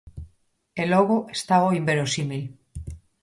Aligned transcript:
E 0.81 0.83
logo 0.93 1.17
está 1.37 1.55
o 1.69 1.75
inverosímil. 1.79 2.43